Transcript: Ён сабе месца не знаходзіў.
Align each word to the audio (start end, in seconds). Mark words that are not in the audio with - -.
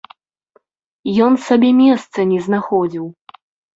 Ён 1.27 1.33
сабе 1.49 1.69
месца 1.83 2.19
не 2.31 2.39
знаходзіў. 2.47 3.05